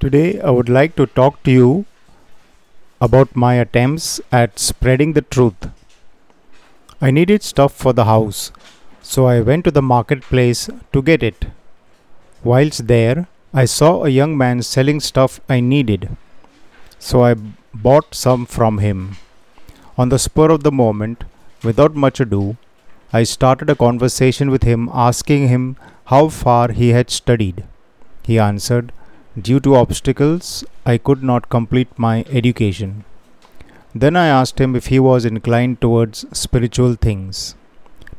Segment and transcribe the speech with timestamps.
[0.00, 1.84] Today, I would like to talk to you
[3.02, 5.68] about my attempts at spreading the truth.
[7.02, 8.50] I needed stuff for the house,
[9.02, 11.44] so I went to the marketplace to get it.
[12.42, 16.16] Whilst there, I saw a young man selling stuff I needed,
[16.98, 17.34] so I
[17.74, 19.18] bought some from him.
[19.98, 21.24] On the spur of the moment,
[21.62, 22.56] without much ado,
[23.12, 25.76] I started a conversation with him asking him
[26.06, 27.64] how far he had studied.
[28.22, 28.94] He answered,
[29.40, 33.04] Due to obstacles, I could not complete my education.
[33.94, 37.54] Then I asked him if he was inclined towards spiritual things,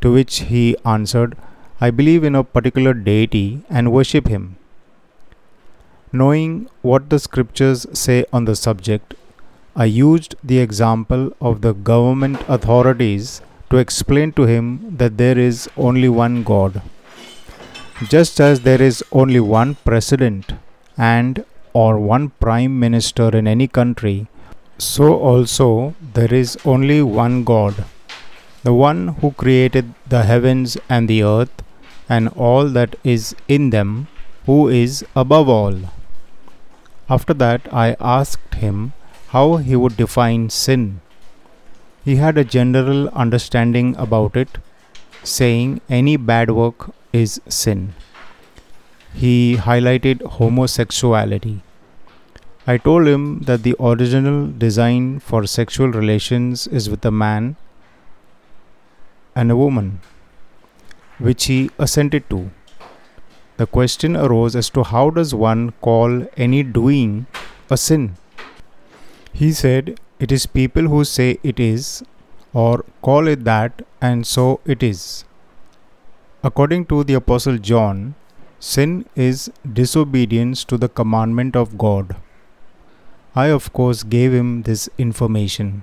[0.00, 1.36] to which he answered,
[1.80, 4.56] I believe in a particular deity and worship him.
[6.12, 9.14] Knowing what the scriptures say on the subject,
[9.74, 15.68] I used the example of the government authorities to explain to him that there is
[15.76, 16.82] only one God.
[18.08, 20.52] Just as there is only one president
[21.08, 24.26] and or one prime minister in any country,
[24.78, 27.84] so also there is only one God,
[28.64, 31.62] the one who created the heavens and the earth
[32.08, 34.08] and all that is in them,
[34.46, 35.76] who is above all.
[37.08, 38.92] After that, I asked him
[39.28, 41.00] how he would define sin.
[42.04, 44.58] He had a general understanding about it,
[45.22, 47.94] saying any bad work is sin
[49.14, 51.62] he highlighted homosexuality.
[52.66, 57.56] I told him that the original design for sexual relations is with a man
[59.34, 60.00] and a woman,
[61.18, 62.50] which he assented to.
[63.56, 67.26] The question arose as to how does one call any doing
[67.68, 68.16] a sin?
[69.32, 72.02] He said it is people who say it is
[72.52, 75.24] or call it that and so it is.
[76.42, 78.14] According to the Apostle John,
[78.62, 82.14] Sin is disobedience to the commandment of God.
[83.34, 85.82] I, of course, gave him this information.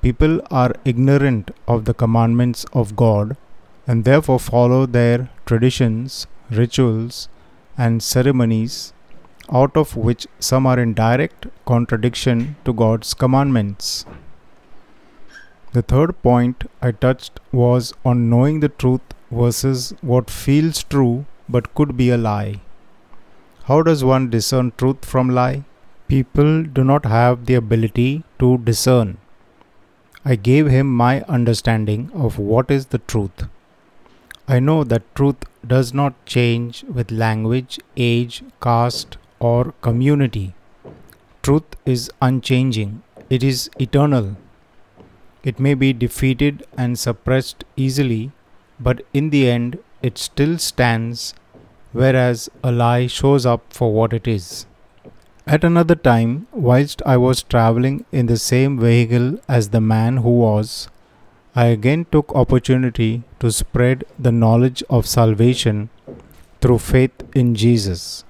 [0.00, 3.36] People are ignorant of the commandments of God
[3.88, 7.28] and therefore follow their traditions, rituals,
[7.76, 8.92] and ceremonies,
[9.52, 14.06] out of which some are in direct contradiction to God's commandments.
[15.72, 19.00] The third point I touched was on knowing the truth
[19.32, 22.60] versus what feels true but could be a lie.
[23.64, 25.64] How does one discern truth from lie?
[26.08, 29.18] People do not have the ability to discern.
[30.24, 33.46] I gave him my understanding of what is the truth.
[34.46, 40.54] I know that truth does not change with language, age, caste, or community.
[41.42, 44.36] Truth is unchanging, it is eternal.
[45.42, 48.32] It may be defeated and suppressed easily,
[48.80, 51.34] but in the end, it still stands,
[51.92, 54.66] whereas a lie shows up for what it is.
[55.46, 60.30] At another time, whilst I was traveling in the same vehicle as the man who
[60.30, 60.88] was,
[61.56, 65.88] I again took opportunity to spread the knowledge of salvation
[66.60, 68.24] through faith in Jesus.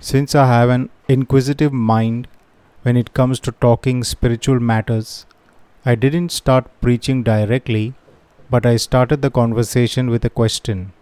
[0.00, 2.28] Since I have an inquisitive mind
[2.82, 5.26] when it comes to talking spiritual matters,
[5.84, 7.94] I didn't start preaching directly
[8.48, 10.92] but I started the conversation with a question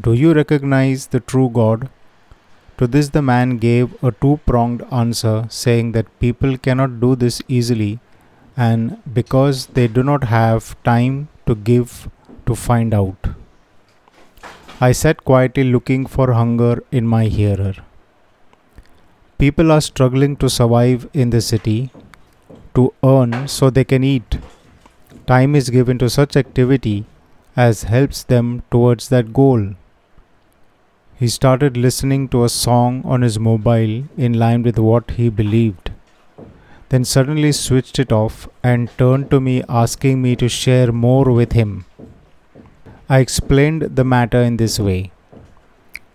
[0.00, 1.88] Do you recognize the true God?
[2.78, 7.40] To this, the man gave a two pronged answer, saying that people cannot do this
[7.48, 8.00] easily,
[8.56, 12.08] and because they do not have time to give
[12.44, 13.28] to find out.
[14.78, 17.74] I sat quietly looking for hunger in my hearer.
[19.38, 21.90] People are struggling to survive in the city,
[22.74, 24.38] to earn so they can eat
[25.26, 27.04] time is given to such activity
[27.56, 29.74] as helps them towards that goal.
[31.18, 35.90] He started listening to a song on his mobile in line with what he believed,
[36.90, 41.52] then suddenly switched it off and turned to me asking me to share more with
[41.52, 41.86] him.
[43.08, 45.12] I explained the matter in this way.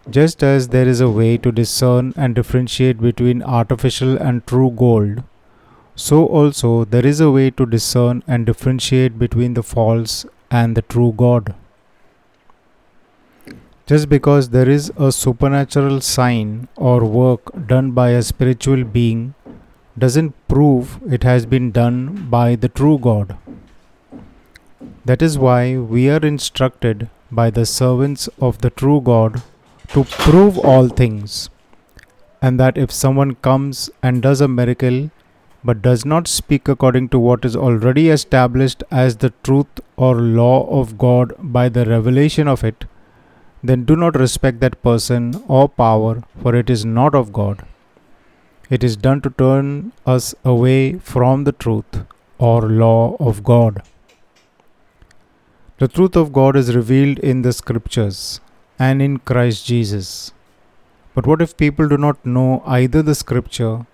[0.10, 5.24] Just as there is a way to discern and differentiate between artificial and true gold,
[5.96, 10.82] so also there is a way to discern and differentiate between the false and the
[10.82, 11.54] true God.
[13.86, 19.34] Just because there is a supernatural sign or work done by a spiritual being
[19.98, 23.38] doesn't prove it has been done by the true God.
[25.04, 29.42] That is why we are instructed by the servants of the true God
[29.90, 31.50] to prove all things,
[32.42, 35.10] and that if someone comes and does a miracle,
[35.64, 40.68] but does not speak according to what is already established as the truth or law
[40.80, 42.86] of God by the revelation of it,
[43.64, 47.66] then do not respect that person or power, for it is not of God.
[48.70, 52.06] It is done to turn us away from the truth
[52.40, 53.84] or law of God.
[55.78, 58.40] The truth of God is revealed in the scriptures
[58.80, 60.32] and in Christ Jesus.
[61.14, 63.86] But what if people do not know either the scripture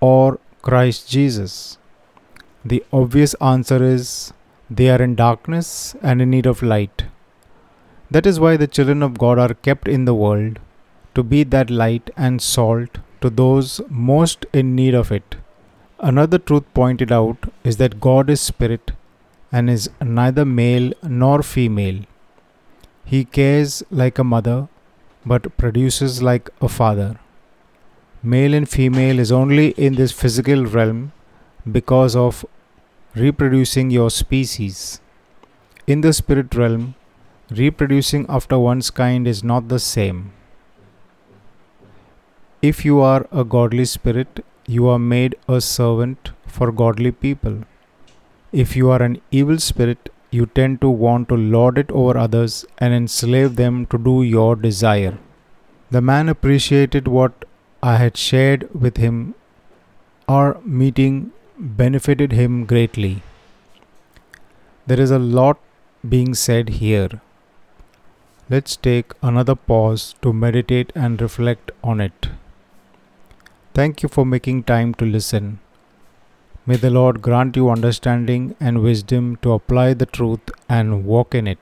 [0.00, 1.78] or Christ Jesus?
[2.66, 4.34] The obvious answer is
[4.68, 7.04] they are in darkness and in need of light.
[8.10, 10.58] That is why the children of God are kept in the world
[11.14, 15.36] to be that light and salt to those most in need of it.
[15.98, 18.92] Another truth pointed out is that God is spirit
[19.50, 22.02] and is neither male nor female.
[23.06, 24.68] He cares like a mother
[25.24, 27.18] but produces like a father.
[28.22, 31.12] Male and female is only in this physical realm
[31.72, 32.44] because of
[33.14, 35.00] reproducing your species.
[35.86, 36.94] In the spirit realm,
[37.50, 40.32] reproducing after one's kind is not the same.
[42.60, 47.62] If you are a godly spirit, you are made a servant for godly people.
[48.52, 52.66] If you are an evil spirit, you tend to want to lord it over others
[52.76, 55.18] and enslave them to do your desire.
[55.90, 57.46] The man appreciated what
[57.82, 59.34] I had shared with him.
[60.28, 63.22] Our meeting benefited him greatly.
[64.86, 65.58] There is a lot
[66.06, 67.22] being said here.
[68.50, 72.28] Let's take another pause to meditate and reflect on it.
[73.72, 75.60] Thank you for making time to listen.
[76.66, 81.46] May the Lord grant you understanding and wisdom to apply the truth and walk in
[81.46, 81.60] it.